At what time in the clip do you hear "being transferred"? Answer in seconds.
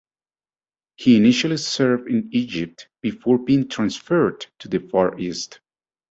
3.37-4.47